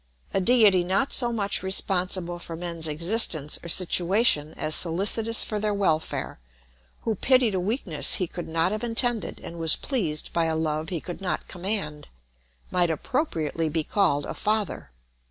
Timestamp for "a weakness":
7.53-8.15